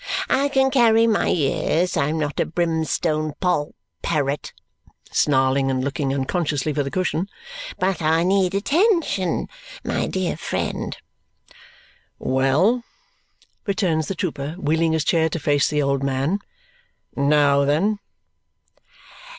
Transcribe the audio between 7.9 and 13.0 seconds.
I need attention, my dear friend." "Well!"